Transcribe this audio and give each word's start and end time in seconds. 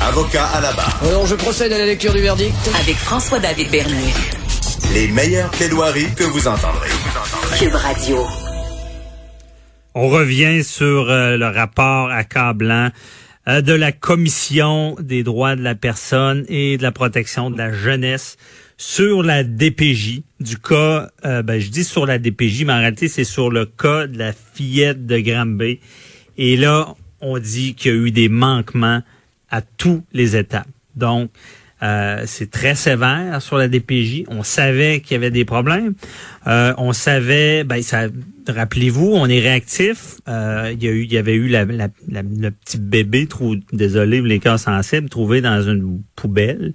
Avocat 0.00 0.46
à 0.46 0.60
la 0.60 0.72
barre. 0.72 0.98
Alors, 1.02 1.26
je 1.26 1.34
procède 1.34 1.72
à 1.72 1.78
la 1.78 1.84
lecture 1.84 2.12
du 2.12 2.20
verdict. 2.20 2.54
avec 2.80 2.96
François-David 2.96 3.70
Bernier. 3.70 4.12
Les 4.94 5.08
meilleures 5.08 5.50
plaidoiries 5.50 6.14
que 6.16 6.24
vous 6.24 6.48
entendrez. 6.48 6.88
Cube 7.58 7.74
Radio. 7.74 8.18
On 9.94 10.08
revient 10.08 10.64
sur 10.64 11.10
euh, 11.10 11.36
le 11.36 11.46
rapport 11.46 12.10
accablant 12.10 12.88
euh, 13.48 13.60
de 13.60 13.72
la 13.74 13.92
Commission 13.92 14.96
des 15.00 15.22
droits 15.22 15.54
de 15.54 15.62
la 15.62 15.74
personne 15.74 16.44
et 16.48 16.78
de 16.78 16.82
la 16.82 16.92
protection 16.92 17.50
de 17.50 17.58
la 17.58 17.72
jeunesse 17.72 18.36
sur 18.78 19.22
la 19.22 19.44
DPJ 19.44 20.22
du 20.40 20.56
cas, 20.56 21.10
euh, 21.26 21.42
ben, 21.42 21.60
je 21.60 21.68
dis 21.68 21.84
sur 21.84 22.06
la 22.06 22.18
DPJ, 22.18 22.64
mais 22.64 22.72
en 22.72 22.78
réalité 22.78 23.08
c'est 23.08 23.24
sur 23.24 23.50
le 23.50 23.66
cas 23.66 24.06
de 24.06 24.16
la 24.16 24.32
fillette 24.32 25.04
de 25.06 25.18
Granby. 25.18 25.80
Et 26.38 26.56
là, 26.56 26.94
on 27.20 27.38
dit 27.38 27.74
qu'il 27.74 27.90
y 27.90 27.94
a 27.94 27.98
eu 27.98 28.10
des 28.10 28.30
manquements 28.30 29.02
à 29.50 29.60
tous 29.62 30.02
les 30.12 30.36
étapes. 30.36 30.68
Donc, 30.96 31.30
euh, 31.82 32.24
c'est 32.26 32.50
très 32.50 32.74
sévère 32.74 33.40
sur 33.40 33.56
la 33.56 33.66
DPJ. 33.68 34.24
On 34.28 34.42
savait 34.42 35.00
qu'il 35.00 35.12
y 35.14 35.16
avait 35.16 35.30
des 35.30 35.46
problèmes. 35.46 35.94
Euh, 36.46 36.74
on 36.76 36.92
savait, 36.92 37.64
ben 37.64 37.82
ça, 37.82 38.02
rappelez-vous, 38.46 39.12
on 39.14 39.26
est 39.26 39.40
réactif. 39.40 40.16
Euh, 40.28 40.70
il 40.74 40.84
y 40.84 40.88
a 40.88 40.90
eu, 40.90 41.04
il 41.04 41.12
y 41.12 41.16
avait 41.16 41.34
eu 41.34 41.48
la, 41.48 41.64
la- 41.64 41.88
la- 42.08 42.22
le 42.22 42.50
petit 42.50 42.76
bébé, 42.78 43.26
trou, 43.26 43.56
désolé, 43.72 44.20
les 44.20 44.40
cas 44.40 44.58
sensibles, 44.58 45.08
trouvé 45.08 45.40
dans 45.40 45.62
une 45.62 46.02
poubelle. 46.16 46.74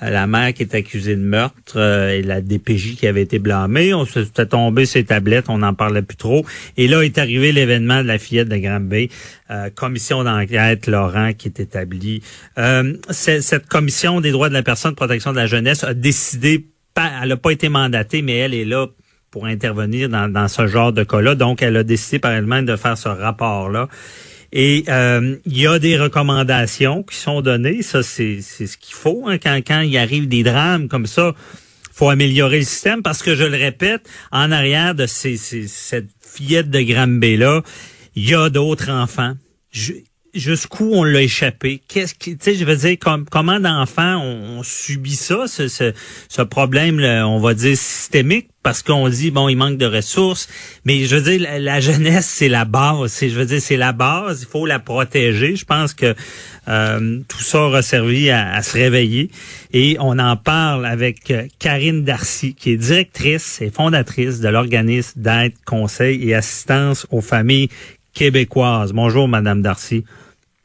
La 0.00 0.26
mère 0.26 0.54
qui 0.54 0.62
est 0.62 0.74
accusée 0.74 1.16
de 1.16 1.20
meurtre 1.20 1.74
euh, 1.76 2.10
et 2.10 2.22
la 2.22 2.40
DPJ 2.40 2.94
qui 2.96 3.06
avait 3.06 3.22
été 3.22 3.38
blâmée. 3.38 3.92
On 3.94 4.04
se 4.04 4.24
fait 4.24 4.46
tomber 4.46 4.86
ses 4.86 5.04
tablettes, 5.04 5.46
on 5.48 5.58
n'en 5.58 5.74
parlait 5.74 6.02
plus 6.02 6.16
trop. 6.16 6.46
Et 6.76 6.86
là 6.86 7.02
est 7.02 7.18
arrivé 7.18 7.50
l'événement 7.50 8.02
de 8.02 8.06
la 8.06 8.18
fillette 8.18 8.48
de 8.48 8.56
Granby. 8.56 9.10
Euh, 9.50 9.70
commission 9.70 10.22
d'enquête, 10.22 10.86
Laurent, 10.86 11.32
qui 11.32 11.48
est 11.48 11.58
établie. 11.60 12.22
Euh, 12.58 12.94
cette 13.10 13.66
commission 13.66 14.20
des 14.20 14.30
droits 14.30 14.48
de 14.48 14.54
la 14.54 14.62
personne, 14.62 14.94
protection 14.94 15.32
de 15.32 15.36
la 15.36 15.46
jeunesse, 15.46 15.82
a 15.82 15.94
décidé, 15.94 16.66
pas, 16.94 17.10
elle 17.22 17.30
n'a 17.30 17.36
pas 17.36 17.50
été 17.50 17.68
mandatée, 17.68 18.22
mais 18.22 18.36
elle 18.36 18.54
est 18.54 18.64
là 18.64 18.86
pour 19.30 19.46
intervenir 19.46 20.08
dans, 20.08 20.28
dans 20.28 20.48
ce 20.48 20.66
genre 20.66 20.92
de 20.92 21.02
cas-là. 21.02 21.34
Donc, 21.34 21.60
elle 21.62 21.76
a 21.76 21.82
décidé 21.82 22.18
par 22.18 22.32
elle-même 22.32 22.66
de 22.66 22.76
faire 22.76 22.96
ce 22.96 23.08
rapport-là. 23.08 23.88
Et 24.52 24.84
euh, 24.88 25.36
il 25.44 25.58
y 25.58 25.66
a 25.66 25.78
des 25.78 25.98
recommandations 25.98 27.02
qui 27.02 27.16
sont 27.16 27.42
données. 27.42 27.82
Ça, 27.82 28.02
c'est 28.02 28.40
ce 28.40 28.76
qu'il 28.78 28.94
faut. 28.94 29.24
hein. 29.26 29.38
Quand, 29.38 29.56
quand 29.66 29.80
il 29.82 29.96
arrive 29.98 30.26
des 30.28 30.42
drames 30.42 30.88
comme 30.88 31.06
ça, 31.06 31.34
faut 31.92 32.08
améliorer 32.08 32.58
le 32.60 32.64
système 32.64 33.02
parce 33.02 33.22
que, 33.22 33.34
je 33.34 33.44
le 33.44 33.56
répète, 33.56 34.08
en 34.32 34.50
arrière 34.52 34.94
de 34.94 35.06
ces, 35.06 35.36
ces- 35.36 35.66
cette 35.68 36.08
fillette 36.20 36.70
de 36.70 36.80
Granby-là, 36.80 37.62
il 38.14 38.28
y 38.30 38.34
a 38.34 38.48
d'autres 38.50 38.90
enfants. 38.90 39.34
Jusqu'où 40.34 40.90
on 40.92 41.04
l'a 41.04 41.22
échappé? 41.22 41.80
Qu'est-ce 41.88 42.14
qui, 42.14 42.36
tu 42.36 42.44
sais, 42.44 42.54
je 42.54 42.64
veux 42.64 42.76
dire, 42.76 42.96
com- 43.00 43.24
comment 43.30 43.58
d'enfants 43.58 44.18
on, 44.22 44.58
on 44.58 44.62
subit 44.62 45.16
ça, 45.16 45.46
ce, 45.48 45.68
ce, 45.68 45.92
ce 46.28 46.42
problème, 46.42 47.00
là, 47.00 47.26
on 47.26 47.40
va 47.40 47.54
dire 47.54 47.76
systémique, 47.76 48.48
parce 48.68 48.82
qu'on 48.82 49.08
dit 49.08 49.30
bon, 49.30 49.48
il 49.48 49.56
manque 49.56 49.78
de 49.78 49.86
ressources, 49.86 50.46
mais 50.84 51.04
je 51.04 51.16
veux 51.16 51.22
dire, 51.22 51.48
la, 51.58 51.80
jeunesse 51.80 52.26
c'est 52.26 52.50
la 52.50 52.66
base. 52.66 53.10
C'est, 53.10 53.30
je 53.30 53.38
veux 53.38 53.46
dire, 53.46 53.62
c'est 53.62 53.78
la 53.78 53.92
base. 53.92 54.42
Il 54.42 54.46
faut 54.46 54.66
la 54.66 54.78
protéger. 54.78 55.56
Je 55.56 55.64
pense 55.64 55.94
que 55.94 56.14
euh, 56.68 57.20
tout 57.26 57.40
ça 57.40 57.62
aura 57.62 57.80
servi 57.80 58.28
à, 58.28 58.52
à 58.52 58.60
se 58.60 58.76
réveiller, 58.76 59.30
et 59.72 59.96
on 60.00 60.18
en 60.18 60.36
parle 60.36 60.84
avec 60.84 61.30
euh, 61.30 61.46
Karine 61.58 62.04
Darcy, 62.04 62.52
qui 62.52 62.72
est 62.72 62.76
directrice 62.76 63.62
et 63.62 63.70
fondatrice 63.70 64.40
de 64.40 64.48
l'organisme 64.50 65.18
d'aide, 65.18 65.54
conseil 65.64 66.28
et 66.28 66.34
assistance 66.34 67.06
aux 67.10 67.22
familles 67.22 67.70
québécoises. 68.12 68.92
Bonjour, 68.92 69.28
Madame 69.28 69.62
Darcy. 69.62 70.04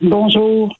Bonjour. 0.01 0.75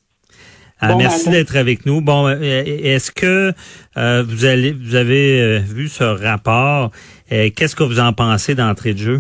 Ah, 0.85 0.91
Bon 0.91 0.97
merci 0.97 1.29
d'être 1.29 1.55
avec 1.55 1.85
nous. 1.85 2.01
Bon, 2.01 2.27
euh, 2.27 2.35
est-ce 2.41 3.09
que 3.11 3.53
euh, 3.97 4.23
vous 4.27 4.43
allez, 4.45 4.73
vous 4.73 4.95
avez 4.95 5.39
euh, 5.41 5.59
vu 5.59 5.87
ce 5.87 6.03
rapport? 6.03 6.91
Qu'est-ce 7.29 7.75
que 7.75 7.83
vous 7.83 7.99
en 7.99 8.11
pensez 8.13 8.53
d'entrée 8.53 8.93
de 8.93 8.99
jeu? 8.99 9.19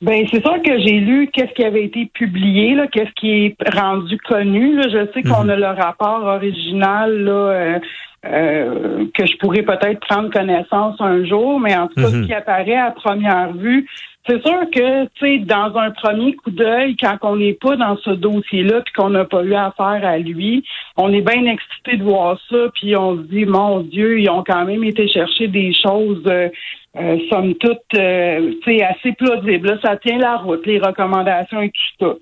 Ben 0.00 0.24
c'est 0.30 0.40
sûr 0.40 0.60
que 0.62 0.78
j'ai 0.80 0.98
lu 1.00 1.28
qu'est-ce 1.32 1.52
qui 1.54 1.64
avait 1.64 1.84
été 1.84 2.06
publié, 2.14 2.74
là, 2.74 2.86
qu'est-ce 2.86 3.12
qui 3.20 3.30
est 3.46 3.56
rendu 3.74 4.16
connu. 4.18 4.76
Là. 4.76 4.84
Je 4.88 5.12
sais 5.12 5.22
qu'on 5.22 5.48
a 5.48 5.56
le 5.56 5.66
rapport 5.66 6.22
original 6.24 7.22
là, 7.22 7.32
euh, 7.32 7.78
euh, 8.24 9.04
que 9.16 9.26
je 9.26 9.36
pourrais 9.38 9.62
peut-être 9.62 10.00
prendre 10.00 10.30
connaissance 10.30 10.96
un 11.00 11.24
jour, 11.24 11.60
mais 11.60 11.76
en 11.76 11.86
tout 11.88 11.94
cas, 12.00 12.08
Mhm. 12.08 12.22
ce 12.22 12.26
qui 12.26 12.32
apparaît 12.34 12.76
à 12.76 12.90
première 12.92 13.52
vue, 13.52 13.86
c'est 14.26 14.40
sûr 14.46 14.70
que, 14.70 15.04
tu 15.04 15.10
sais, 15.20 15.38
dans 15.38 15.76
un 15.76 15.90
premier 15.90 16.34
coup 16.34 16.52
d'œil, 16.52 16.96
quand 16.96 17.18
on 17.22 17.36
n'est 17.36 17.54
pas 17.54 17.74
dans 17.74 17.96
ce 17.96 18.10
dossier-là, 18.10 18.82
puis 18.82 18.92
qu'on 18.94 19.10
n'a 19.10 19.24
pas 19.24 19.42
eu 19.42 19.54
affaire 19.54 20.00
à 20.04 20.18
lui, 20.18 20.64
on 20.96 21.12
est 21.12 21.22
bien 21.22 21.44
excité 21.46 21.96
de 21.96 22.04
voir 22.04 22.38
ça, 22.48 22.68
puis 22.74 22.96
on 22.96 23.16
se 23.16 23.22
dit, 23.22 23.44
mon 23.44 23.80
Dieu, 23.80 24.20
ils 24.20 24.30
ont 24.30 24.44
quand 24.46 24.64
même 24.64 24.84
été 24.84 25.08
chercher 25.08 25.48
des 25.48 25.72
choses, 25.74 26.22
euh, 26.28 26.48
euh, 26.96 27.18
somme 27.30 27.54
toute, 27.56 27.78
euh, 27.96 28.52
tu 28.62 28.78
sais, 28.78 28.84
assez 28.84 29.12
plausibles. 29.12 29.80
Ça 29.82 29.96
tient 29.96 30.18
la 30.18 30.36
route, 30.36 30.64
les 30.66 30.78
recommandations 30.78 31.60
et 31.60 31.70
tout 31.70 32.06
ça. 32.06 32.14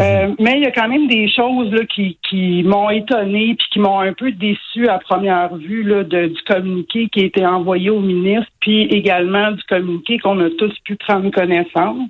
Euh, 0.00 0.34
mais 0.38 0.54
il 0.56 0.62
y 0.62 0.66
a 0.66 0.70
quand 0.70 0.88
même 0.88 1.06
des 1.06 1.28
choses 1.30 1.70
là, 1.72 1.84
qui, 1.84 2.18
qui 2.28 2.62
m'ont 2.62 2.88
étonné 2.90 3.54
puis 3.58 3.66
qui 3.72 3.78
m'ont 3.78 4.00
un 4.00 4.12
peu 4.12 4.32
déçu 4.32 4.88
à 4.88 4.98
première 4.98 5.54
vue 5.56 5.82
là, 5.82 6.02
de- 6.04 6.28
du 6.28 6.42
communiqué 6.42 7.08
qui 7.08 7.20
a 7.20 7.24
été 7.24 7.44
envoyé 7.44 7.90
au 7.90 8.00
ministre, 8.00 8.50
puis 8.60 8.82
également 8.84 9.52
du 9.52 9.62
communiqué 9.64 10.18
qu'on 10.18 10.40
a 10.40 10.50
tous 10.50 10.72
pu 10.84 10.96
prendre 10.96 11.30
connaissance. 11.30 12.08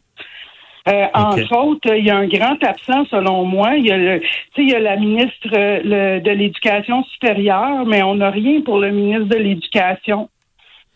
Euh, 0.88 1.06
Entre 1.14 1.56
autres, 1.56 1.94
il 1.96 2.04
y 2.04 2.10
a 2.10 2.16
un 2.16 2.26
grand 2.26 2.62
absent 2.64 3.04
selon 3.10 3.44
moi. 3.44 3.76
Il 3.76 3.86
y 3.86 3.92
a, 3.92 3.96
le, 3.96 4.20
il 4.58 4.68
y 4.70 4.74
a 4.74 4.80
la 4.80 4.96
ministre 4.96 5.48
le- 5.52 6.20
de 6.20 6.30
l'Éducation 6.30 7.04
supérieure, 7.04 7.86
mais 7.86 8.02
on 8.02 8.16
n'a 8.16 8.30
rien 8.30 8.60
pour 8.62 8.78
le 8.80 8.90
ministre 8.90 9.28
de 9.28 9.36
l'Éducation. 9.38 10.28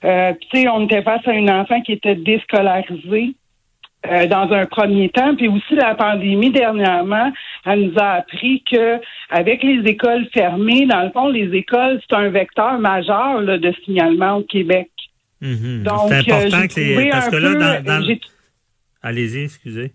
Euh, 0.04 0.32
on 0.72 0.84
était 0.84 1.02
face 1.02 1.26
à 1.26 1.32
une 1.32 1.50
enfant 1.50 1.80
qui 1.82 1.92
était 1.92 2.16
déscolarisée 2.16 3.34
euh, 4.10 4.26
dans 4.26 4.52
un 4.52 4.66
premier 4.66 5.08
temps, 5.08 5.34
puis 5.34 5.48
aussi 5.48 5.74
la 5.74 5.94
pandémie 5.94 6.50
dernièrement, 6.50 7.32
elle 7.64 7.88
nous 7.88 7.98
a 7.98 8.12
appris 8.14 8.62
que 8.70 9.00
avec 9.30 9.62
les 9.62 9.88
écoles 9.88 10.26
fermées, 10.32 10.86
dans 10.86 11.02
le 11.02 11.10
fond, 11.10 11.28
les 11.28 11.54
écoles 11.56 12.00
c'est 12.08 12.16
un 12.16 12.28
vecteur 12.28 12.78
majeur 12.78 13.40
là, 13.40 13.58
de 13.58 13.72
signalement 13.84 14.36
au 14.36 14.42
Québec. 14.42 14.90
Mhm. 15.40 15.82
Donc, 15.82 16.08
C'est 16.08 16.32
important 16.32 16.62
euh, 16.62 16.66
que 16.66 16.80
les, 16.80 17.10
parce 17.10 17.26
un 17.26 17.30
que 17.30 17.36
là, 17.36 17.50
peu, 17.50 17.84
dans, 17.84 18.16
allez-y, 19.02 19.44
excusez. 19.44 19.92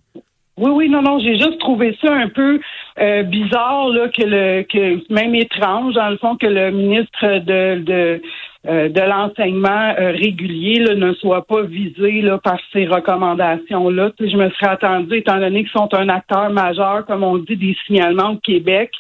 Oui, 0.57 0.72
oui, 0.72 0.89
non, 0.89 1.01
non, 1.01 1.17
j'ai 1.19 1.38
juste 1.39 1.59
trouvé 1.59 1.97
ça 2.01 2.13
un 2.13 2.29
peu 2.29 2.59
euh, 2.99 3.23
bizarre 3.23 3.88
là, 3.89 4.09
que 4.09 4.22
le 4.22 4.63
que 4.63 5.11
même 5.11 5.33
étrange, 5.33 5.95
dans 5.95 6.09
le 6.09 6.17
fond, 6.17 6.35
que 6.35 6.45
le 6.45 6.72
ministre 6.72 7.39
de 7.39 7.81
de, 7.81 8.22
euh, 8.67 8.89
de 8.89 9.01
l'enseignement 9.01 9.94
euh, 9.99 10.11
régulier 10.11 10.79
là, 10.79 10.95
ne 10.95 11.13
soit 11.13 11.45
pas 11.47 11.63
visé 11.63 12.22
là, 12.22 12.38
par 12.38 12.59
ces 12.72 12.85
recommandations-là. 12.85 14.11
Je 14.19 14.38
me 14.38 14.49
serais 14.51 14.69
attendue, 14.72 15.17
étant 15.17 15.39
donné 15.39 15.63
qu'ils 15.63 15.72
sont 15.72 15.94
un 15.94 16.09
acteur 16.09 16.49
majeur, 16.51 17.05
comme 17.07 17.23
on 17.23 17.38
dit, 17.38 17.55
des 17.57 17.75
signalements 17.88 18.31
au 18.33 18.38
Québec. 18.38 18.91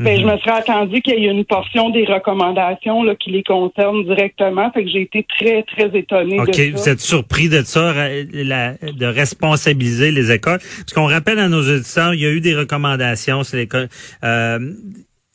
Ben, 0.00 0.18
je 0.20 0.26
me 0.26 0.36
serais 0.38 0.58
attendu 0.58 1.00
qu'il 1.02 1.20
y 1.20 1.26
ait 1.26 1.30
une 1.30 1.44
portion 1.44 1.90
des 1.90 2.04
recommandations 2.04 3.04
là, 3.04 3.14
qui 3.14 3.30
les 3.30 3.44
concernent 3.44 4.02
directement. 4.02 4.68
Fait 4.72 4.82
que 4.82 4.90
j'ai 4.90 5.02
été 5.02 5.24
très, 5.38 5.62
très 5.62 5.96
étonnée 5.96 6.40
OK, 6.40 6.48
de 6.48 6.52
ça. 6.52 6.62
vous 6.72 6.88
êtes 6.88 6.98
surpris 7.00 7.48
de 7.48 7.62
ça, 7.62 7.94
la- 8.32 8.72
de 8.72 9.06
responsabiliser 9.06 10.10
les 10.10 10.32
écoles? 10.32 10.58
Parce 10.58 10.92
qu'on 10.92 11.06
rappelle 11.06 11.38
à 11.38 11.48
nos 11.48 11.60
auditeurs, 11.62 12.12
il 12.12 12.20
y 12.22 12.26
a 12.26 12.30
eu 12.30 12.40
des 12.40 12.56
recommandations. 12.56 13.44
C'est 13.44 13.56
l'école. 13.56 13.86
Euh, 14.24 14.58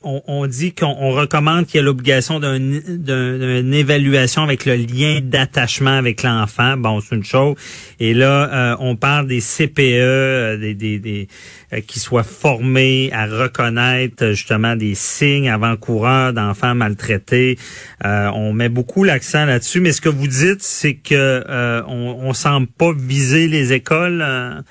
on, 0.01 0.21
on 0.27 0.47
dit 0.47 0.73
qu'on 0.73 0.95
on 0.99 1.11
recommande 1.11 1.65
qu'il 1.65 1.75
y 1.77 1.79
ait 1.79 1.83
l'obligation 1.85 2.39
d'un- 2.39 2.57
d'un- 2.59 3.37
d'une 3.61 3.73
évaluation 3.73 4.43
avec 4.43 4.65
le 4.65 4.75
lien 4.75 5.19
d'attachement 5.21 5.97
avec 5.97 6.23
l'enfant. 6.23 6.77
Bon, 6.77 7.01
c'est 7.01 7.15
une 7.15 7.23
chose. 7.25 7.55
Et 7.99 8.13
là, 8.13 8.49
euh, 8.53 8.75
on 8.79 8.95
parle 8.95 9.27
des 9.27 9.41
CPE, 9.41 9.79
euh, 9.81 10.57
des, 10.57 10.73
des, 10.73 10.99
des 10.99 11.27
euh, 11.73 11.81
qui 11.81 11.99
soient 11.99 12.23
formés 12.23 13.09
à 13.11 13.25
reconnaître 13.25 14.27
justement 14.29 14.77
des 14.77 14.95
signes 14.95 15.49
avant-coureurs 15.49 16.31
d'enfants 16.31 16.75
maltraités. 16.75 17.57
Euh, 18.05 18.29
on 18.33 18.53
met 18.53 18.69
beaucoup 18.69 19.03
l'accent 19.03 19.43
là-dessus. 19.45 19.81
Mais 19.81 19.91
ce 19.91 19.99
que 19.99 20.09
vous 20.09 20.27
dites, 20.27 20.61
c'est 20.61 20.95
que 20.95 21.13
euh, 21.49 21.81
on, 21.87 22.19
on 22.21 22.33
semble 22.33 22.67
pas 22.67 22.93
viser 22.97 23.47
les 23.49 23.73
écoles. 23.73 24.21
euh, 24.25 24.61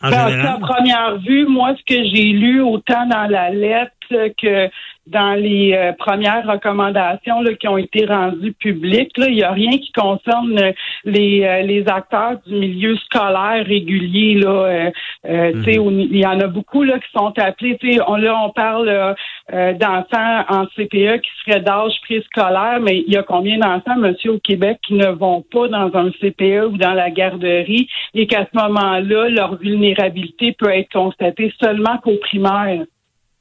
en 0.00 0.10
qu'à 0.10 0.58
première 0.60 1.18
vue, 1.18 1.46
moi, 1.48 1.74
ce 1.76 1.82
que 1.94 2.00
j'ai 2.14 2.30
lu 2.32 2.60
autant 2.62 3.04
dans 3.08 3.26
la 3.28 3.50
lettre 3.50 3.92
que 4.40 4.68
dans 5.06 5.34
les 5.34 5.72
euh, 5.74 5.92
premières 5.92 6.46
recommandations 6.46 7.40
là, 7.40 7.54
qui 7.54 7.66
ont 7.66 7.78
été 7.78 8.04
rendues 8.04 8.52
publiques, 8.52 9.16
là, 9.16 9.26
il 9.28 9.36
n'y 9.36 9.42
a 9.42 9.52
rien 9.52 9.70
qui 9.78 9.90
concerne 9.92 10.58
euh, 10.58 10.72
les, 11.04 11.44
euh, 11.44 11.62
les 11.62 11.88
acteurs 11.88 12.38
du 12.46 12.54
milieu 12.54 12.94
scolaire 12.96 13.64
régulier. 13.66 14.34
Là, 14.34 14.50
euh, 14.50 14.90
euh, 15.28 15.52
tu 15.52 15.72
sais, 15.72 15.78
au- 15.78 15.90
Il 15.90 16.16
y 16.18 16.26
en 16.26 16.40
a 16.40 16.46
beaucoup 16.46 16.82
là, 16.82 16.98
qui 16.98 17.10
sont 17.12 17.32
appelés. 17.38 17.78
On, 18.06 18.16
là, 18.16 18.38
on 18.44 18.50
parle 18.50 18.88
euh, 18.88 19.14
euh, 19.52 19.72
d'enfants 19.72 20.44
en 20.48 20.66
CPE 20.76 21.20
qui 21.22 21.30
seraient 21.44 21.60
d'âge 21.60 21.94
préscolaire, 22.02 22.80
mais 22.80 23.02
il 23.06 23.12
y 23.12 23.16
a 23.16 23.22
combien 23.22 23.58
d'enfants, 23.58 23.96
monsieur, 23.96 24.32
au 24.32 24.38
Québec, 24.38 24.78
qui 24.86 24.94
ne 24.94 25.08
vont 25.08 25.42
pas 25.50 25.68
dans 25.68 25.90
un 25.94 26.10
CPE 26.20 26.66
ou 26.72 26.76
dans 26.76 26.92
la 26.94 27.10
garderie 27.10 27.88
et 28.14 28.26
qu'à 28.26 28.46
ce 28.52 28.58
moment-là, 28.58 29.28
leur 29.30 29.56
vulnérabilité 29.56 30.52
peut 30.52 30.70
être 30.70 30.92
constatée 30.92 31.52
seulement 31.60 31.96
qu'au 31.98 32.16
primaire? 32.20 32.84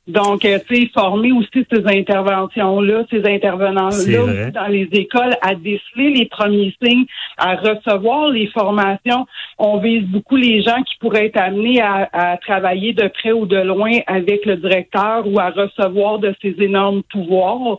Donc, 0.07 0.45
euh, 0.45 0.57
tu 0.67 0.75
sais, 0.75 0.91
former 0.93 1.33
aussi 1.33 1.65
ces 1.71 1.85
interventions-là, 1.85 3.03
ces 3.09 3.25
intervenants-là 3.25 4.51
dans 4.51 4.67
les 4.67 4.87
écoles 4.93 5.35
à 5.41 5.53
déceler 5.53 6.11
les 6.11 6.25
premiers 6.25 6.73
signes, 6.81 7.05
à 7.37 7.55
recevoir 7.55 8.29
les 8.29 8.47
formations. 8.47 9.25
On 9.57 9.79
vise 9.79 10.03
beaucoup 10.03 10.37
les 10.37 10.61
gens 10.61 10.81
qui 10.83 10.95
pourraient 10.99 11.25
être 11.25 11.39
amenés 11.39 11.81
à, 11.81 12.09
à 12.13 12.37
travailler 12.37 12.93
de 12.93 13.07
près 13.07 13.33
ou 13.33 13.45
de 13.45 13.57
loin 13.57 13.91
avec 14.07 14.45
le 14.45 14.55
directeur 14.55 15.27
ou 15.27 15.39
à 15.39 15.49
recevoir 15.49 16.19
de 16.19 16.33
ces 16.41 16.55
énormes 16.59 17.03
pouvoirs. 17.11 17.77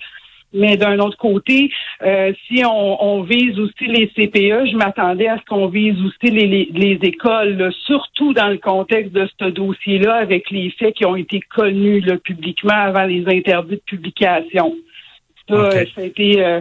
Mais 0.55 0.77
d'un 0.79 0.99
autre 0.99 1.19
côté, 1.19 1.71
euh, 2.03 2.33
si 2.47 2.65
on, 2.65 3.05
on 3.05 3.23
vise 3.23 3.59
aussi 3.59 3.87
les 3.87 4.09
CPE, 4.09 4.71
je 4.71 4.77
m'attendais 4.77 5.29
à 5.29 5.39
ce 5.39 5.45
qu'on 5.45 5.67
vise 5.69 5.97
aussi 6.03 6.33
les, 6.33 6.47
les, 6.47 6.69
les 6.73 6.99
écoles, 7.03 7.57
là, 7.57 7.71
surtout 7.87 8.33
dans 8.33 8.49
le 8.49 8.57
contexte 8.57 9.13
de 9.13 9.29
ce 9.39 9.51
dossier-là, 9.51 10.15
avec 10.15 10.51
les 10.51 10.71
faits 10.71 10.95
qui 10.95 11.05
ont 11.05 11.17
été 11.17 11.41
connus 11.55 12.01
là, 12.01 12.17
publiquement 12.17 12.73
avant 12.73 13.05
les 13.05 13.25
interdits 13.29 13.77
de 13.77 13.83
publication. 13.85 14.75
Ça, 15.49 15.71
ça 15.71 16.01
a 16.01 16.05
été, 16.05 16.45
euh, 16.45 16.61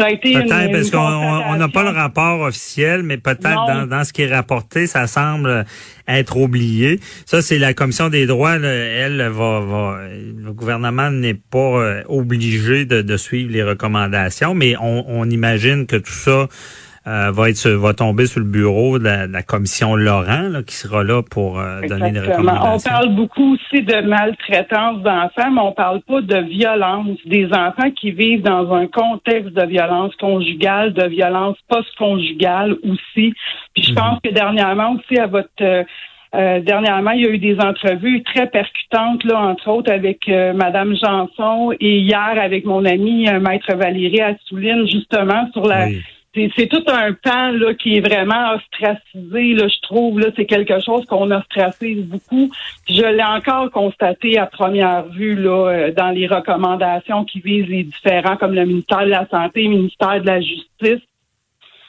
ça 0.00 0.06
a 0.06 0.10
été 0.10 0.32
une, 0.32 0.42
Peut-être 0.42 0.72
parce 0.72 0.90
qu'on 0.90 0.98
on 0.98 1.56
n'a 1.56 1.68
pas 1.68 1.82
le 1.82 1.90
rapport 1.90 2.40
officiel, 2.40 3.02
mais 3.02 3.18
peut-être 3.18 3.66
dans, 3.66 3.86
dans 3.86 4.04
ce 4.04 4.12
qui 4.12 4.22
est 4.22 4.34
rapporté, 4.34 4.86
ça 4.86 5.06
semble 5.06 5.64
être 6.08 6.36
oublié. 6.36 7.00
Ça, 7.26 7.42
c'est 7.42 7.58
la 7.58 7.74
commission 7.74 8.08
des 8.08 8.26
droits. 8.26 8.58
là, 8.58 8.68
elle 8.68 9.20
va, 9.28 9.60
va 9.60 9.98
le 10.10 10.52
gouvernement 10.52 11.10
n'est 11.10 11.34
pas 11.34 11.58
euh, 11.58 12.02
obligé 12.08 12.84
de, 12.84 13.02
de 13.02 13.16
suivre 13.16 13.52
les 13.52 13.62
recommandations, 13.62 14.54
mais 14.54 14.74
on, 14.80 15.04
on 15.08 15.28
imagine 15.28 15.86
que 15.86 15.96
tout 15.96 16.12
ça 16.12 16.48
euh, 17.10 17.30
va 17.32 17.50
être 17.50 17.68
va 17.68 17.92
tomber 17.92 18.26
sur 18.26 18.40
le 18.40 18.46
bureau 18.46 18.98
de 18.98 19.04
la, 19.04 19.26
de 19.26 19.32
la 19.32 19.42
commission 19.42 19.96
Laurent, 19.96 20.48
là, 20.48 20.62
qui 20.62 20.74
sera 20.74 21.02
là 21.02 21.22
pour 21.22 21.58
euh, 21.58 21.80
donner 21.88 22.12
des 22.12 22.18
Exactement. 22.20 22.52
On 22.52 22.54
recommandations. 22.54 22.90
parle 22.90 23.14
beaucoup 23.16 23.54
aussi 23.54 23.82
de 23.82 24.00
maltraitance 24.02 25.02
d'enfants, 25.02 25.50
mais 25.50 25.60
on 25.60 25.72
parle 25.72 26.00
pas 26.02 26.20
de 26.20 26.38
violence. 26.48 27.18
Des 27.26 27.46
enfants 27.46 27.90
qui 27.90 28.12
vivent 28.12 28.42
dans 28.42 28.72
un 28.72 28.86
contexte 28.86 29.52
de 29.52 29.66
violence 29.66 30.14
conjugale, 30.16 30.92
de 30.92 31.06
violence 31.08 31.56
post-conjugale 31.68 32.76
aussi. 32.84 33.34
Puis 33.74 33.84
je 33.84 33.92
pense 33.92 34.20
que 34.22 34.30
dernièrement 34.32 34.92
aussi 34.92 35.18
à 35.18 35.26
votre 35.26 35.48
euh, 35.62 35.82
euh, 36.34 36.60
dernièrement, 36.60 37.10
il 37.10 37.22
y 37.22 37.26
a 37.26 37.30
eu 37.30 37.38
des 37.38 37.58
entrevues 37.58 38.22
très 38.22 38.46
percutantes, 38.46 39.24
là, 39.24 39.40
entre 39.40 39.68
autres 39.68 39.90
avec 39.90 40.28
euh, 40.28 40.52
Madame 40.52 40.94
Janson 40.94 41.72
et 41.80 41.98
hier 41.98 42.34
avec 42.40 42.64
mon 42.64 42.84
ami 42.84 43.28
euh, 43.28 43.40
Maître 43.40 43.74
Valérie 43.74 44.20
Assouline, 44.20 44.86
justement 44.88 45.50
sur 45.52 45.66
la 45.66 45.86
Oui. 45.86 46.00
C'est 46.34 46.68
tout 46.68 46.84
un 46.86 47.12
pan 47.12 47.50
là, 47.50 47.74
qui 47.74 47.96
est 47.96 48.00
vraiment 48.00 48.54
ostracisé, 48.54 49.54
là, 49.54 49.66
je 49.66 49.80
trouve. 49.82 50.20
Là, 50.20 50.28
c'est 50.36 50.46
quelque 50.46 50.80
chose 50.80 51.04
qu'on 51.06 51.30
ostracise 51.30 52.04
beaucoup. 52.04 52.50
Je 52.88 53.02
l'ai 53.02 53.24
encore 53.24 53.70
constaté 53.70 54.38
à 54.38 54.46
première 54.46 55.06
vue 55.08 55.34
là, 55.34 55.68
euh, 55.68 55.92
dans 55.92 56.10
les 56.10 56.28
recommandations 56.28 57.24
qui 57.24 57.40
visent 57.40 57.68
les 57.68 57.82
différents, 57.82 58.36
comme 58.36 58.54
le 58.54 58.64
ministère 58.64 59.04
de 59.04 59.10
la 59.10 59.26
Santé, 59.28 59.64
le 59.64 59.70
ministère 59.70 60.20
de 60.20 60.26
la 60.26 60.40
Justice. 60.40 61.02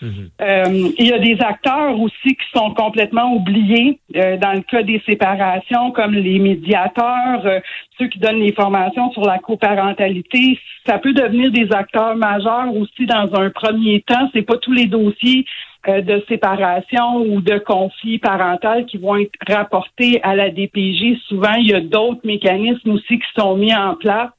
Mhm. 0.02 0.30
Euh, 0.42 0.92
il 0.98 1.08
y 1.08 1.14
a 1.14 1.20
des 1.20 1.38
acteurs 1.42 2.00
aussi 2.00 2.36
qui 2.36 2.46
sont 2.56 2.74
complètement 2.74 3.36
oubliés 3.36 4.00
euh, 4.16 4.38
dans 4.38 4.54
le 4.54 4.62
cas 4.62 4.82
des 4.82 5.02
séparations, 5.06 5.92
comme 5.92 6.14
les 6.14 6.40
médiateurs, 6.40 7.46
euh, 7.46 7.60
ceux 8.00 8.08
qui 8.08 8.18
donnent 8.20 8.40
les 8.40 8.54
formations 8.54 9.12
sur 9.12 9.24
la 9.24 9.38
coparentalité. 9.38 10.60
Ça 10.88 10.98
peut 10.98 11.14
devenir 11.14 11.52
des 11.52 11.72
acteurs 11.72 12.16
majeurs 12.16 12.76
aussi 12.76 13.06
dans 13.06 13.34
un 13.36 13.50
premier 13.52 14.02
temps. 14.02 14.30
C'est 14.34 14.42
pas 14.42 14.58
tous 14.58 14.74
les 14.74 14.88
dossiers 14.88 15.46
euh, 15.88 16.02
de 16.02 16.24
séparation 16.28 17.18
ou 17.18 17.42
de 17.42 17.60
conflit 17.60 18.18
parental 18.18 18.86
qui 18.86 18.98
vont 18.98 19.18
être 19.18 19.34
rapportés 19.48 20.20
à 20.24 20.36
la 20.36 20.50
DPJ. 20.50 21.20
Souvent, 21.28 21.54
il 21.54 21.70
y 21.70 21.74
a 21.74 21.82
d'autres 21.82 22.22
mécanismes 22.24 22.92
aussi 22.92 23.20
qui 23.20 23.28
sont 23.36 23.56
mis 23.56 23.74
en 23.76 23.96
place 23.96 24.30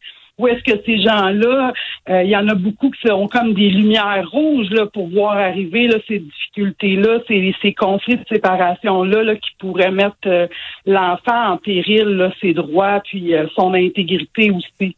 où 0.42 0.48
est-ce 0.48 0.62
que 0.64 0.82
ces 0.84 1.00
gens-là, 1.00 1.72
euh, 2.08 2.22
il 2.24 2.30
y 2.30 2.36
en 2.36 2.48
a 2.48 2.54
beaucoup 2.54 2.90
qui 2.90 3.08
sont 3.08 3.28
comme 3.28 3.54
des 3.54 3.70
lumières 3.70 4.28
rouges 4.30 4.70
là, 4.70 4.86
pour 4.86 5.08
voir 5.08 5.36
arriver 5.36 5.86
là, 5.86 5.98
ces 6.08 6.18
difficultés-là, 6.18 7.20
ces, 7.28 7.74
conflits 7.74 8.16
de 8.16 8.24
séparation-là 8.28 9.22
là, 9.22 9.36
qui 9.36 9.50
pourraient 9.58 9.92
mettre 9.92 10.16
euh, 10.26 10.46
l'enfant 10.84 11.52
en 11.52 11.56
péril, 11.58 12.30
ses 12.40 12.54
droits, 12.54 13.00
puis 13.04 13.34
euh, 13.34 13.46
son 13.54 13.72
intégrité 13.74 14.50
aussi. 14.50 14.96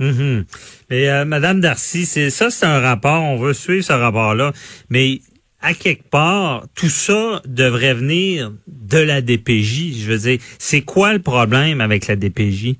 Euh, 0.00 1.24
Madame 1.24 1.60
Darcy, 1.60 2.06
ça, 2.06 2.50
c'est 2.50 2.66
un 2.66 2.80
rapport. 2.80 3.22
On 3.22 3.36
veut 3.36 3.52
suivre 3.52 3.84
ce 3.84 3.92
rapport-là, 3.92 4.52
mais 4.90 5.20
à 5.60 5.74
quelque 5.74 6.08
part, 6.08 6.66
tout 6.74 6.88
ça 6.88 7.40
devrait 7.46 7.94
venir 7.94 8.52
de 8.66 8.98
la 8.98 9.22
DPJ. 9.22 10.02
Je 10.02 10.10
veux 10.10 10.18
dire, 10.18 10.38
c'est 10.58 10.82
quoi 10.82 11.12
le 11.12 11.20
problème 11.20 11.80
avec 11.80 12.06
la 12.06 12.16
DPJ? 12.16 12.74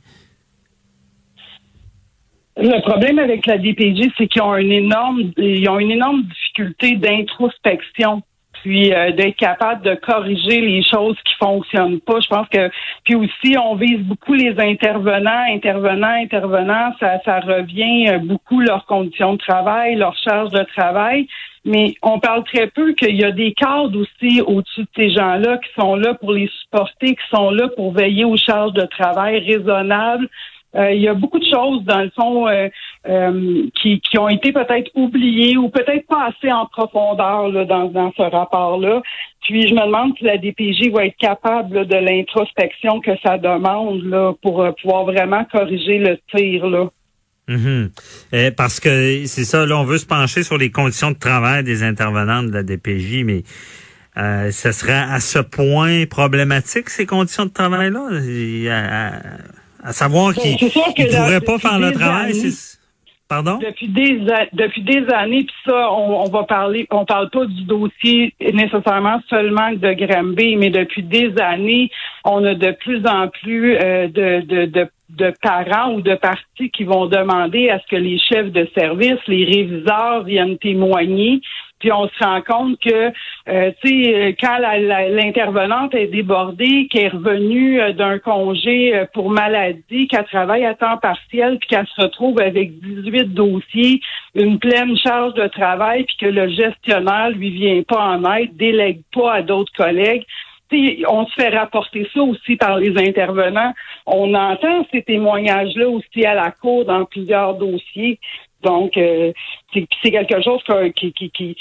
Le 2.56 2.80
problème 2.82 3.18
avec 3.18 3.46
la 3.46 3.58
DPJ, 3.58 4.10
c'est 4.16 4.28
qu'ils 4.28 4.42
ont 4.42 4.56
une 4.56 4.70
énorme, 4.70 5.32
ils 5.36 5.68
ont 5.68 5.78
une 5.78 5.90
énorme 5.90 6.22
difficulté 6.22 6.94
d'introspection, 6.96 8.22
puis 8.62 8.94
euh, 8.94 9.10
d'être 9.10 9.36
capable 9.36 9.82
de 9.82 9.94
corriger 9.94 10.60
les 10.60 10.82
choses 10.82 11.16
qui 11.24 11.34
fonctionnent 11.34 12.00
pas. 12.00 12.20
Je 12.20 12.28
pense 12.28 12.48
que, 12.48 12.70
puis 13.04 13.14
aussi, 13.14 13.56
on 13.62 13.74
vise 13.74 14.00
beaucoup 14.00 14.32
les 14.32 14.58
intervenants, 14.58 15.44
intervenants, 15.50 16.22
intervenants. 16.22 16.92
Ça, 17.00 17.20
ça 17.24 17.40
revient 17.40 18.08
euh, 18.08 18.18
beaucoup 18.18 18.60
leurs 18.60 18.86
conditions 18.86 19.34
de 19.34 19.38
travail, 19.38 19.96
leur 19.96 20.16
charge 20.16 20.50
de 20.52 20.62
travail. 20.76 21.26
Mais 21.66 21.94
on 22.02 22.20
parle 22.20 22.44
très 22.44 22.68
peu 22.68 22.92
qu'il 22.92 23.16
y 23.16 23.24
a 23.24 23.32
des 23.32 23.52
cadres 23.52 23.98
aussi 23.98 24.40
au-dessus 24.42 24.82
de 24.82 24.88
ces 24.96 25.10
gens-là 25.10 25.58
qui 25.58 25.70
sont 25.78 25.96
là 25.96 26.14
pour 26.14 26.32
les 26.32 26.48
supporter, 26.62 27.16
qui 27.16 27.36
sont 27.36 27.50
là 27.50 27.68
pour 27.68 27.92
veiller 27.92 28.24
aux 28.24 28.36
charges 28.36 28.74
de 28.74 28.86
travail 28.86 29.40
raisonnables. 29.40 30.28
Euh, 30.76 30.92
il 30.92 31.02
y 31.02 31.08
a 31.08 31.14
beaucoup 31.14 31.38
de 31.38 31.44
choses, 31.44 31.84
dans 31.84 32.02
le 32.02 32.10
fond, 32.10 32.48
euh, 32.48 32.68
euh, 33.08 33.66
qui, 33.80 34.00
qui 34.00 34.18
ont 34.18 34.28
été 34.28 34.52
peut-être 34.52 34.90
oubliées 34.94 35.56
ou 35.56 35.68
peut-être 35.68 36.06
pas 36.06 36.28
assez 36.28 36.52
en 36.52 36.66
profondeur 36.66 37.48
là, 37.48 37.64
dans, 37.64 37.86
dans 37.86 38.12
ce 38.16 38.22
rapport-là. 38.22 39.02
Puis 39.42 39.68
je 39.68 39.74
me 39.74 39.84
demande 39.86 40.12
si 40.18 40.24
la 40.24 40.38
DPJ 40.38 40.90
va 40.90 41.06
être 41.06 41.16
capable 41.16 41.76
là, 41.76 41.84
de 41.84 41.96
l'introspection 41.96 43.00
que 43.00 43.12
ça 43.22 43.38
demande 43.38 44.02
là, 44.04 44.32
pour 44.42 44.62
euh, 44.62 44.72
pouvoir 44.80 45.04
vraiment 45.04 45.44
corriger 45.44 45.98
le 45.98 46.18
tir. 46.34 46.66
Là. 46.66 46.88
Mhm. 47.48 47.90
Euh, 48.32 48.50
parce 48.56 48.80
que 48.80 49.26
c'est 49.26 49.44
ça, 49.44 49.66
là, 49.66 49.78
on 49.78 49.84
veut 49.84 49.98
se 49.98 50.06
pencher 50.06 50.42
sur 50.42 50.56
les 50.56 50.70
conditions 50.70 51.10
de 51.10 51.18
travail 51.18 51.62
des 51.62 51.82
intervenants 51.82 52.42
de 52.42 52.52
la 52.52 52.62
DPJ, 52.62 53.22
mais 53.24 53.42
euh, 54.16 54.50
ce 54.50 54.72
serait 54.72 54.92
à 54.92 55.20
ce 55.20 55.40
point 55.40 56.06
problématique, 56.06 56.88
ces 56.88 57.04
conditions 57.04 57.44
de 57.44 57.52
travail-là? 57.52 58.08
À, 59.84 59.92
savoir 59.92 60.32
qu'ils 60.34 60.58
sûr 60.58 60.82
que 60.96 61.02
ne 61.02 61.16
pourraient 61.16 61.40
pas 61.40 61.58
faire 61.58 61.78
le 61.78 61.92
travail. 61.92 62.30
années- 62.32 62.50
Pardon? 63.26 63.58
Depuis 63.58 63.88
des 63.88 64.20
depuis 64.52 64.82
des 64.82 65.06
années, 65.12 65.44
puis 65.44 65.56
ça, 65.66 65.90
on, 65.92 66.24
on 66.24 66.28
va 66.30 66.44
parler, 66.44 66.86
on 66.90 67.06
parle 67.06 67.30
pas 67.30 67.46
du 67.46 67.62
dossier 67.64 68.34
nécessairement 68.52 69.18
seulement 69.30 69.72
de 69.72 69.92
Granby, 69.94 70.56
mais 70.56 70.68
depuis 70.68 71.02
des 71.02 71.32
années, 71.40 71.90
on 72.24 72.44
a 72.44 72.54
de 72.54 72.70
plus 72.72 73.02
en 73.06 73.28
plus 73.28 73.76
euh, 73.76 74.08
de, 74.08 74.40
de, 74.46 74.66
de 74.66 74.88
de 75.10 75.32
parents 75.42 75.92
ou 75.94 76.00
de 76.00 76.14
partis 76.16 76.70
qui 76.70 76.84
vont 76.84 77.06
demander 77.06 77.68
à 77.70 77.78
ce 77.78 77.86
que 77.90 77.96
les 77.96 78.18
chefs 78.18 78.50
de 78.50 78.68
service, 78.76 79.18
les 79.28 79.44
réviseurs 79.44 80.24
viennent 80.24 80.58
témoigner. 80.58 81.40
Puis 81.84 81.92
on 81.92 82.08
se 82.08 82.24
rend 82.24 82.40
compte 82.40 82.80
que, 82.80 83.12
euh, 83.46 83.70
tu 83.84 83.88
sais, 83.88 84.14
euh, 84.14 84.32
quand 84.40 84.56
l'intervenante 84.58 85.94
est 85.94 86.06
débordée, 86.06 86.88
qu'elle 86.90 87.04
est 87.04 87.08
revenue 87.08 87.78
euh, 87.78 87.92
d'un 87.92 88.18
congé 88.18 88.96
euh, 88.96 89.04
pour 89.12 89.28
maladie, 89.28 90.08
qu'elle 90.08 90.24
travaille 90.24 90.64
à 90.64 90.72
temps 90.72 90.96
partiel, 90.96 91.58
puis 91.58 91.68
qu'elle 91.68 91.86
se 91.94 92.00
retrouve 92.00 92.40
avec 92.40 92.80
18 92.80 93.34
dossiers, 93.34 94.00
une 94.34 94.58
pleine 94.58 94.96
charge 94.96 95.34
de 95.34 95.46
travail, 95.46 96.04
puis 96.04 96.16
que 96.22 96.26
le 96.26 96.48
gestionnaire 96.48 97.28
lui 97.32 97.50
vient 97.50 97.82
pas 97.82 98.00
en 98.00 98.32
aide, 98.32 98.56
délègue 98.56 99.02
pas 99.12 99.34
à 99.34 99.42
d'autres 99.42 99.74
collègues. 99.76 100.24
On 101.06 101.26
se 101.26 101.34
fait 101.34 101.50
rapporter 101.50 102.08
ça 102.14 102.22
aussi 102.22 102.56
par 102.56 102.78
les 102.78 102.98
intervenants. 102.98 103.74
On 104.06 104.34
entend 104.34 104.86
ces 104.90 105.02
témoignages-là 105.02 105.88
aussi 105.88 106.24
à 106.24 106.34
la 106.34 106.50
cour 106.50 106.84
dans 106.86 107.04
plusieurs 107.04 107.54
dossiers. 107.54 108.18
Donc, 108.64 108.96
euh, 108.96 109.32
c'est 109.72 110.10
quelque 110.10 110.42
chose 110.42 110.62
que- 110.66 110.88
qui, 110.88 111.12
qui, 111.12 111.30
qui, 111.30 111.56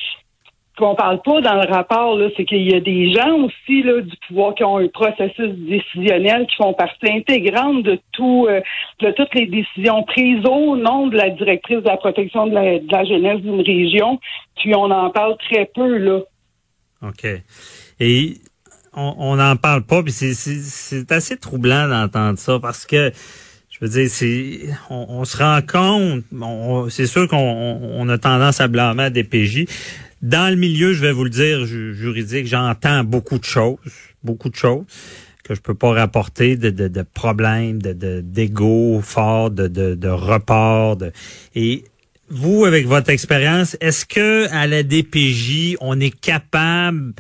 qu'on 0.78 0.96
parle 0.96 1.22
pas 1.22 1.40
dans 1.42 1.62
le 1.62 1.72
rapport, 1.72 2.18
c'est 2.36 2.46
qu'il 2.46 2.64
y 2.68 2.74
a 2.74 2.80
des 2.80 3.14
gens 3.14 3.36
aussi 3.44 3.84
du 3.84 4.18
pouvoir 4.28 4.56
qui 4.56 4.64
ont 4.64 4.78
un 4.80 4.88
processus 4.88 5.52
décisionnel 5.52 6.48
qui 6.48 6.56
font 6.56 6.74
partie 6.74 7.12
intégrante 7.12 7.84
de 7.84 8.00
tout 8.14 8.48
euh, 8.50 8.60
de 9.00 9.12
toutes 9.12 9.36
les 9.36 9.46
décisions 9.46 10.02
prises 10.04 10.44
au 10.46 10.76
nom 10.76 11.08
de 11.08 11.16
la 11.16 11.30
directrice 11.30 11.78
de 11.78 11.88
la 11.88 11.98
protection 11.98 12.48
de 12.48 12.56
la, 12.56 12.80
de 12.80 12.92
la 12.92 13.06
jeunesse 13.06 13.42
d'une 13.42 13.62
région. 13.62 14.20
Puis 14.58 14.74
on 14.76 14.90
en 14.90 15.12
parle 15.12 15.38
très 15.38 15.70
peu 15.76 15.98
là. 15.98 16.22
OK. 17.04 17.26
Et 18.00 18.34
on 18.96 19.36
n'en 19.36 19.56
parle 19.56 19.84
pas, 19.84 20.02
puis 20.04 20.12
c'est 20.12 21.12
assez 21.12 21.38
troublant 21.38 21.88
d'entendre 21.88 22.38
ça 22.38 22.60
parce 22.60 22.86
que 22.86 23.12
on, 24.90 25.26
se 25.26 25.38
rend 25.38 25.62
compte, 25.62 26.24
c'est 26.90 27.08
sûr 27.08 27.28
qu'on 27.28 27.38
on 27.38 28.10
a 28.10 28.18
tendance 28.18 28.62
à 28.62 28.68
blâmer 28.68 29.04
à 29.04 29.10
DPJ. 29.10 29.66
Dans 30.22 30.50
le 30.50 30.56
milieu, 30.56 30.94
je 30.94 31.02
vais 31.02 31.12
vous 31.12 31.26
le 31.26 31.30
dire, 31.30 31.66
juridique, 31.66 32.48
j'entends 32.48 33.04
beaucoup 33.04 33.40
de 33.40 33.46
choses, 33.46 33.78
beaucoup 34.24 34.50
de 34.50 34.56
choses 34.56 34.86
que 35.44 35.54
je 35.54 35.62
peux 35.62 35.74
pas 35.74 35.92
rapporter 35.92 36.56
de, 36.56 36.70
de, 36.70 36.88
de 36.88 37.02
problèmes, 37.02 37.82
de 37.82 38.22
d'ego 38.22 39.02
fort, 39.02 39.52
de, 39.52 39.68
de, 39.68 39.94
de 39.94 40.08
report. 40.08 40.96
De, 40.96 41.12
et 41.54 41.84
vous, 42.30 42.66
avec 42.66 42.88
votre 42.88 43.10
expérience, 43.10 43.78
est-ce 43.82 44.06
que 44.06 44.50
à 44.52 44.66
la 44.68 44.84
DPJ, 44.84 45.76
on 45.82 46.00
est 46.00 46.18
capable 46.18 47.14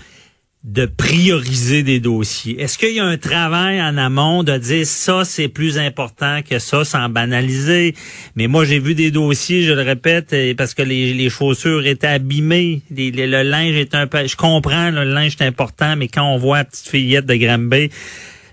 de 0.63 0.85
prioriser 0.85 1.83
des 1.83 1.99
dossiers? 1.99 2.61
Est-ce 2.61 2.77
qu'il 2.77 2.93
y 2.93 2.99
a 2.99 3.05
un 3.05 3.17
travail 3.17 3.81
en 3.81 3.97
amont 3.97 4.43
de 4.43 4.57
dire 4.57 4.85
ça, 4.85 5.25
c'est 5.25 5.49
plus 5.49 5.77
important 5.77 6.41
que 6.41 6.59
ça, 6.59 6.85
sans 6.85 7.09
banaliser? 7.09 7.95
Mais 8.35 8.47
moi, 8.47 8.63
j'ai 8.63 8.79
vu 8.79 8.95
des 8.95 9.11
dossiers, 9.11 9.63
je 9.63 9.73
le 9.73 9.81
répète, 9.81 10.33
parce 10.57 10.73
que 10.73 10.81
les, 10.81 11.29
chaussures 11.29 11.85
étaient 11.85 12.07
abîmées, 12.07 12.81
le 12.89 13.43
linge 13.43 13.75
est 13.75 13.93
un 13.95 14.07
peu... 14.07 14.25
Je 14.25 14.35
comprends, 14.35 14.91
le 14.91 15.03
linge 15.03 15.35
est 15.39 15.45
important, 15.45 15.95
mais 15.95 16.07
quand 16.07 16.23
on 16.23 16.37
voit 16.37 16.57
la 16.57 16.65
petite 16.65 16.87
fillette 16.87 17.25
de 17.25 17.35
Granby, 17.35 17.89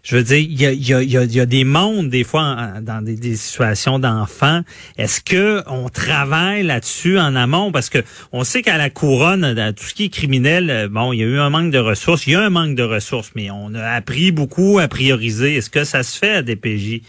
je 0.02 0.16
veux 0.16 0.23
dire, 0.23 0.38
il 0.38 1.33
y 1.33 1.40
a, 1.40 1.47
des 1.47 1.64
mondes, 1.64 2.09
des 2.09 2.25
fois, 2.25 2.75
dans 2.80 3.02
des, 3.04 3.16
des 3.16 3.37
situations 3.37 3.99
d'enfants. 3.99 4.62
Est-ce 4.97 5.21
que 5.21 5.62
on 5.66 5.88
travaille 5.88 6.62
là-dessus 6.62 7.19
en 7.19 7.37
amont? 7.37 7.71
Parce 7.71 7.90
que 7.90 7.99
on 8.33 8.42
sait 8.45 8.62
qu'à 8.62 8.78
la 8.78 8.88
couronne, 8.88 9.52
dans 9.52 9.75
tout 9.75 9.85
ce 9.85 9.95
qui 9.95 10.04
est 10.04 10.09
criminel, 10.09 10.71
euh, 10.71 10.88
bon, 10.88 11.12
il 11.12 11.21
y 11.21 11.23
a 11.23 11.26
eu 11.26 11.38
un 11.38 11.50
manque 11.50 11.71
de 11.71 11.78
ressources. 11.78 12.26
Il 12.26 12.33
y 12.33 12.37
a 12.37 12.42
un 12.42 12.50
manque 12.50 12.75
de 12.76 12.83
ressources, 12.83 13.33
mais 13.35 13.50
on 13.50 13.75
a 13.75 13.90
appris 13.90 14.33
beaucoup 14.33 14.78
à 14.78 14.88
prioriser. 14.88 15.57
Est-ce 15.57 15.71
que 15.71 15.85
ça 15.85 16.02
se 16.02 16.19
fait 16.19 16.30
à 16.30 16.42
DPJ? 16.42 17.02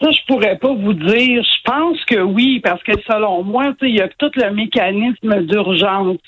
Ça, 0.00 0.10
je 0.12 0.20
pourrais 0.28 0.56
pas 0.56 0.72
vous 0.72 0.94
dire. 0.94 1.42
Je 1.42 1.62
pense 1.64 2.04
que 2.04 2.20
oui, 2.20 2.60
parce 2.60 2.82
que 2.84 2.92
selon 3.06 3.42
moi, 3.42 3.74
il 3.82 3.96
y 3.96 4.00
a 4.00 4.08
tout 4.08 4.30
le 4.36 4.50
mécanisme 4.52 5.42
d'urgence. 5.42 6.18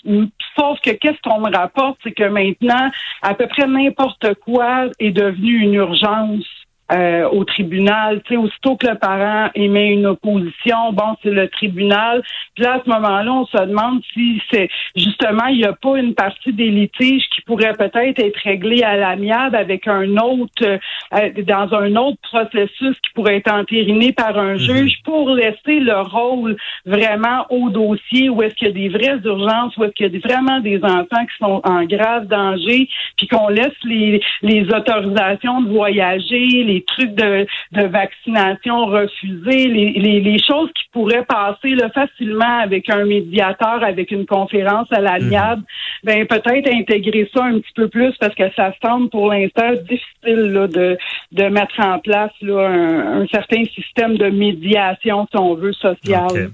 Sauf 0.59 0.81
que 0.81 0.91
qu'est-ce 0.91 1.21
qu'on 1.23 1.41
me 1.41 1.55
rapporte, 1.55 1.99
c'est 2.03 2.13
que 2.13 2.25
maintenant, 2.25 2.91
à 3.23 3.35
peu 3.35 3.47
près 3.47 3.67
n'importe 3.67 4.35
quoi 4.45 4.87
est 4.99 5.13
devenu 5.13 5.61
une 5.61 5.75
urgence. 5.75 6.45
Euh, 6.93 7.29
au 7.31 7.45
tribunal. 7.45 8.21
Tu 8.25 8.35
sais, 8.35 8.37
aussitôt 8.37 8.75
que 8.75 8.89
le 8.89 8.97
parent 8.97 9.49
émet 9.55 9.93
une 9.93 10.07
opposition, 10.07 10.93
bon, 10.93 11.15
c'est 11.23 11.31
le 11.31 11.47
tribunal. 11.47 12.21
Puis 12.57 12.65
là, 12.65 12.75
à 12.75 12.83
ce 12.85 12.91
moment-là, 12.91 13.33
on 13.33 13.47
se 13.47 13.65
demande 13.65 14.01
si 14.13 14.43
c'est 14.51 14.69
justement, 14.97 15.47
il 15.47 15.59
n'y 15.59 15.65
a 15.65 15.73
pas 15.73 15.99
une 15.99 16.15
partie 16.15 16.53
des 16.53 16.69
litiges 16.69 17.23
qui 17.33 17.43
pourrait 17.43 17.75
peut-être 17.75 18.19
être 18.19 18.41
réglée 18.43 18.83
à 18.83 18.97
l'amiable 18.97 19.55
avec 19.55 19.87
un 19.87 20.17
autre, 20.17 20.65
euh, 20.65 21.31
dans 21.47 21.73
un 21.75 21.95
autre 21.95 22.19
processus 22.23 22.97
qui 23.05 23.13
pourrait 23.15 23.37
être 23.37 23.53
entériné 23.53 24.13
par 24.13 24.37
un 24.37 24.55
mhm. 24.55 24.59
juge 24.59 24.99
pour 25.05 25.31
laisser 25.31 25.79
le 25.79 26.01
rôle 26.01 26.57
vraiment 26.87 27.47
au 27.51 27.71
dossier 27.71 28.31
où 28.31 28.43
est-ce 28.43 28.57
qu'il 28.57 28.67
y 28.67 28.71
a 28.71 28.75
des 28.75 28.89
vraies 28.89 29.21
urgences, 29.25 29.77
où 29.77 29.85
est-ce 29.85 29.93
qu'il 29.93 30.13
y 30.13 30.17
a 30.17 30.29
vraiment 30.29 30.59
des 30.59 30.83
enfants 30.83 31.25
qui 31.25 31.39
sont 31.39 31.61
en 31.63 31.85
grave 31.85 32.27
danger, 32.27 32.89
puis 33.17 33.29
qu'on 33.29 33.49
laisse 33.49 33.79
les, 33.85 34.21
les 34.43 34.63
autorisations 34.75 35.61
de 35.61 35.69
voyager, 35.69 36.65
les 36.65 36.80
trucs 36.83 37.15
de, 37.15 37.47
vaccination 37.73 38.87
refusés, 38.87 39.69
les, 39.69 40.21
les, 40.21 40.39
choses 40.39 40.71
qui 40.75 40.85
pourraient 40.93 41.25
passer 41.25 41.75
là, 41.75 41.91
facilement 41.91 42.61
avec 42.61 42.89
un 42.91 43.05
médiateur, 43.05 43.83
avec 43.83 44.11
une 44.11 44.27
conférence 44.27 44.89
à 44.93 45.01
l'amiable, 45.01 45.63
mhm. 45.63 45.67
ben 46.05 46.27
peut-être 46.27 46.73
intégrer 46.73 47.29
ça 47.35 47.45
un 47.45 47.59
petit 47.59 47.73
peu 47.75 47.89
plus 47.89 48.15
parce 48.19 48.35
que 48.35 48.51
ça 48.55 48.73
semble 48.85 49.09
pour 49.11 49.31
l'instant 49.31 49.73
difficile 49.73 50.53
là, 50.53 50.67
de, 50.67 50.99
de 51.33 51.45
mettre 51.45 51.79
en 51.81 51.99
place 51.99 52.33
là, 52.43 52.69
un, 52.69 53.27
certain 53.29 53.65
système 53.75 54.17
de 54.17 54.29
médiation, 54.31 55.27
si 55.31 55.39
on 55.39 55.55
veut, 55.55 55.73
sociale. 55.73 56.51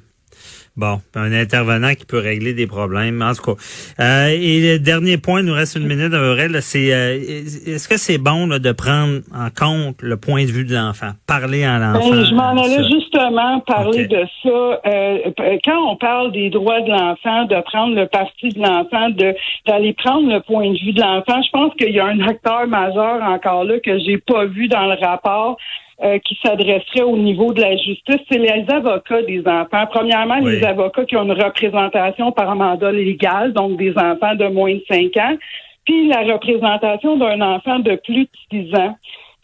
Bon, 0.76 0.98
un 1.14 1.32
intervenant 1.32 1.94
qui 1.94 2.04
peut 2.04 2.18
régler 2.18 2.52
des 2.52 2.66
problèmes, 2.66 3.22
en 3.22 3.32
tout 3.32 3.54
cas. 3.54 3.62
Euh, 3.98 4.28
et 4.28 4.60
le 4.60 4.78
dernier 4.78 5.16
point, 5.16 5.40
il 5.40 5.46
nous 5.46 5.54
reste 5.54 5.76
une 5.76 5.86
minute, 5.86 6.12
Aurel, 6.12 6.60
c'est 6.60 6.92
euh, 6.92 7.16
est-ce 7.16 7.88
que 7.88 7.96
c'est 7.96 8.18
bon 8.18 8.46
de 8.46 8.72
prendre 8.72 9.20
en 9.34 9.48
compte 9.48 10.02
le 10.02 10.18
point 10.18 10.44
de 10.44 10.50
vue 10.50 10.66
de 10.66 10.74
l'enfant, 10.74 11.12
parler 11.26 11.64
à 11.64 11.78
l'enfant? 11.78 12.10
Ben, 12.10 12.24
je 12.26 12.34
m'en 12.34 12.62
allais 12.62 12.84
justement 12.90 13.60
parler 13.60 14.06
de 14.06 14.22
ça. 14.42 14.80
Euh, 14.86 15.58
quand 15.64 15.92
on 15.92 15.96
parle 15.96 16.32
des 16.32 16.50
droits 16.50 16.82
de 16.82 16.90
l'enfant, 16.90 17.44
de 17.46 17.58
prendre 17.62 17.94
le 17.94 18.06
parti 18.06 18.50
de 18.50 18.60
l'enfant, 18.60 19.08
de 19.08 19.34
d'aller 19.66 19.94
prendre 19.94 20.30
le 20.30 20.40
point 20.40 20.70
de 20.70 20.78
vue 20.78 20.92
de 20.92 21.00
l'enfant, 21.00 21.40
je 21.42 21.50
pense 21.52 21.72
qu'il 21.76 21.94
y 21.94 22.00
a 22.00 22.04
un 22.04 22.20
acteur 22.20 22.66
majeur 22.66 23.22
encore 23.22 23.64
là 23.64 23.80
que 23.80 23.98
j'ai 24.00 24.18
pas 24.18 24.44
vu 24.44 24.68
dans 24.68 24.84
le 24.84 24.96
rapport. 25.00 25.56
Euh, 26.04 26.18
qui 26.18 26.38
s'adresserait 26.44 27.04
au 27.04 27.16
niveau 27.16 27.54
de 27.54 27.62
la 27.62 27.74
justice, 27.74 28.20
c'est 28.30 28.36
les 28.36 28.66
avocats 28.68 29.22
des 29.22 29.40
enfants. 29.46 29.86
Premièrement, 29.90 30.36
les 30.40 30.62
avocats 30.62 31.06
qui 31.06 31.16
ont 31.16 31.22
une 31.22 31.32
représentation 31.32 32.32
par 32.32 32.54
mandat 32.54 32.92
légal, 32.92 33.54
donc 33.54 33.78
des 33.78 33.96
enfants 33.96 34.34
de 34.34 34.46
moins 34.48 34.74
de 34.74 34.82
5 34.90 35.16
ans, 35.16 35.36
puis 35.86 36.08
la 36.08 36.20
représentation 36.20 37.16
d'un 37.16 37.40
enfant 37.40 37.78
de 37.78 37.94
plus 38.04 38.24
de 38.24 38.68
6 38.68 38.74
ans. 38.74 38.94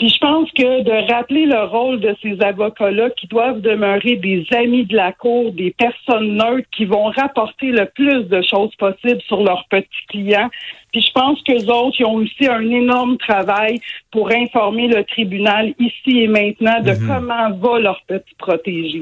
Puis 0.03 0.09
je 0.09 0.19
pense 0.19 0.51
que 0.51 0.83
de 0.83 1.13
rappeler 1.13 1.47
le 1.47 1.63
rôle 1.63 2.01
de 2.01 2.13
ces 2.21 2.37
avocats-là 2.43 3.11
qui 3.11 3.29
doivent 3.29 3.61
demeurer 3.61 4.17
des 4.17 4.45
amis 4.51 4.85
de 4.85 4.97
la 4.97 5.13
cour, 5.13 5.53
des 5.53 5.71
personnes 5.71 6.39
neutres 6.39 6.67
qui 6.73 6.87
vont 6.87 7.05
rapporter 7.05 7.69
le 7.69 7.87
plus 7.87 8.25
de 8.25 8.43
choses 8.43 8.75
possibles 8.75 9.23
sur 9.29 9.45
leurs 9.45 9.65
petits 9.71 10.07
clients. 10.09 10.51
Puis 10.91 11.03
je 11.03 11.13
pense 11.13 11.41
que 11.43 11.53
autres, 11.71 12.01
ils 12.01 12.05
ont 12.05 12.15
aussi 12.15 12.49
un 12.49 12.69
énorme 12.69 13.17
travail 13.17 13.79
pour 14.11 14.33
informer 14.33 14.89
le 14.89 15.05
tribunal 15.05 15.73
ici 15.79 16.23
et 16.23 16.27
maintenant 16.27 16.81
de 16.81 16.91
mhm. 16.91 17.07
comment 17.07 17.53
va 17.53 17.79
leur 17.79 18.03
petit 18.09 18.35
protégé. 18.37 18.99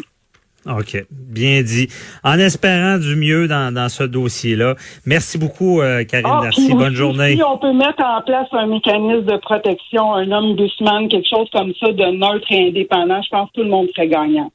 OK, 0.66 1.06
bien 1.10 1.62
dit. 1.62 1.88
En 2.22 2.38
espérant 2.38 2.98
du 2.98 3.16
mieux 3.16 3.48
dans, 3.48 3.72
dans 3.72 3.88
ce 3.88 4.04
dossier-là. 4.04 4.74
Merci 5.06 5.38
beaucoup, 5.38 5.80
euh, 5.80 6.04
Karine 6.04 6.28
ah, 6.30 6.40
Merci. 6.42 6.74
Bonne 6.74 6.94
journée. 6.94 7.36
Si 7.36 7.42
on 7.42 7.56
peut 7.56 7.72
mettre 7.72 8.04
en 8.04 8.20
place 8.22 8.48
un 8.52 8.66
mécanisme 8.66 9.24
de 9.24 9.36
protection, 9.38 10.14
un 10.14 10.30
homme 10.30 10.56
doucement, 10.56 11.08
quelque 11.08 11.28
chose 11.28 11.48
comme 11.52 11.72
ça, 11.80 11.92
de 11.92 12.10
neutre 12.12 12.46
et 12.50 12.68
indépendant, 12.68 13.22
je 13.22 13.28
pense 13.30 13.48
que 13.50 13.54
tout 13.54 13.62
le 13.62 13.70
monde 13.70 13.88
serait 13.94 14.08
gagnant. 14.08 14.52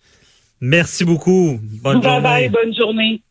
Merci 0.61 1.05
beaucoup. 1.05 1.59
Bonne 1.83 2.03
journée. 2.03 2.21
Bye, 2.21 2.49
bonne 2.49 2.75
journée. 2.75 3.21